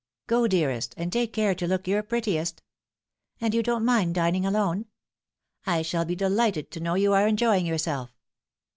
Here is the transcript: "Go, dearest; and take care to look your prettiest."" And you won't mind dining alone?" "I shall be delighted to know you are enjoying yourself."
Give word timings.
"Go, 0.25 0.47
dearest; 0.47 0.95
and 0.97 1.13
take 1.13 1.31
care 1.31 1.53
to 1.53 1.67
look 1.67 1.87
your 1.87 2.01
prettiest."" 2.01 2.63
And 3.39 3.53
you 3.53 3.61
won't 3.67 3.85
mind 3.85 4.15
dining 4.15 4.47
alone?" 4.47 4.87
"I 5.67 5.83
shall 5.83 6.05
be 6.05 6.15
delighted 6.15 6.71
to 6.71 6.79
know 6.79 6.95
you 6.95 7.13
are 7.13 7.27
enjoying 7.27 7.67
yourself." 7.67 8.09